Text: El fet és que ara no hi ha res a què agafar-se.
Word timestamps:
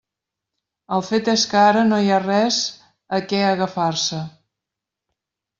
El 0.95 1.03
fet 1.09 1.27
és 1.33 1.43
que 1.51 1.59
ara 1.65 1.83
no 1.89 1.99
hi 2.05 2.09
ha 2.15 2.19
res 2.25 2.59
a 3.19 3.21
què 3.33 3.43
agafar-se. 3.53 4.23